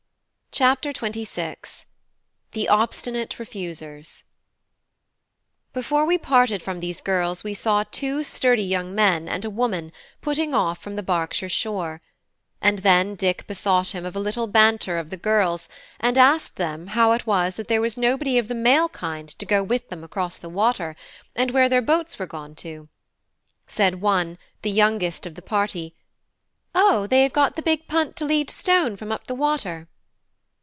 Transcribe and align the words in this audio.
CHAPTER 0.53 0.91
XXVI: 0.91 1.85
THE 2.51 2.67
OBSTINATE 2.67 3.39
REFUSERS 3.39 4.25
Before 5.71 6.05
we 6.05 6.17
parted 6.17 6.61
from 6.61 6.81
these 6.81 6.99
girls 6.99 7.41
we 7.41 7.53
saw 7.53 7.85
two 7.89 8.21
sturdy 8.23 8.63
young 8.65 8.93
men 8.93 9.29
and 9.29 9.45
a 9.45 9.49
woman 9.49 9.93
putting 10.19 10.53
off 10.53 10.79
from 10.79 10.97
the 10.97 11.03
Berkshire 11.03 11.47
shore, 11.47 12.01
and 12.61 12.79
then 12.79 13.15
Dick 13.15 13.47
bethought 13.47 13.91
him 13.95 14.05
of 14.05 14.13
a 14.13 14.19
little 14.19 14.45
banter 14.45 14.97
of 14.99 15.09
the 15.09 15.15
girls, 15.15 15.69
and 16.01 16.17
asked 16.17 16.57
them 16.57 16.87
how 16.87 17.13
it 17.13 17.25
was 17.25 17.55
that 17.55 17.69
there 17.69 17.79
was 17.79 17.95
nobody 17.95 18.37
of 18.37 18.49
the 18.49 18.53
male 18.53 18.89
kind 18.89 19.29
to 19.29 19.45
go 19.45 19.63
with 19.63 19.87
them 19.87 20.03
across 20.03 20.35
the 20.37 20.49
water, 20.49 20.97
and 21.33 21.51
where 21.51 21.69
their 21.69 21.81
boats 21.81 22.19
were 22.19 22.27
gone 22.27 22.55
to. 22.55 22.89
Said 23.67 24.01
one, 24.01 24.37
the 24.63 24.69
youngest 24.71 25.25
of 25.25 25.35
the 25.35 25.41
party: 25.41 25.95
"O, 26.75 27.07
they 27.07 27.23
have 27.23 27.31
got 27.31 27.55
the 27.55 27.61
big 27.61 27.87
punt 27.87 28.17
to 28.17 28.25
lead 28.25 28.49
stone 28.49 28.97
from 28.97 29.13
up 29.13 29.27
the 29.27 29.33
water." 29.35 29.87